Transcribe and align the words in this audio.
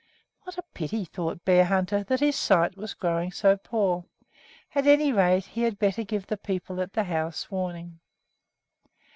What 0.45 0.57
a 0.57 0.63
pity, 0.73 1.05
thought 1.05 1.45
Bearhunter, 1.45 2.03
that 2.07 2.21
his 2.21 2.35
sight 2.35 2.75
was 2.75 2.95
growing 2.95 3.31
so 3.31 3.55
poor! 3.55 4.05
At 4.73 4.87
any 4.87 5.13
rate, 5.13 5.45
he 5.45 5.61
had 5.61 5.77
better 5.77 6.01
give 6.03 6.25
the 6.25 6.37
people 6.37 6.79
in 6.79 6.89
the 6.93 7.03
house 7.03 7.51
warning. 7.51 7.99